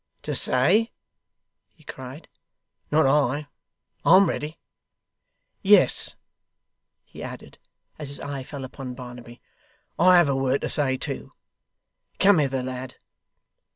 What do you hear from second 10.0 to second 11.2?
have a word to say,